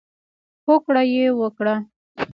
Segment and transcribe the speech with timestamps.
[0.65, 1.75] هوکړه یې وکړه.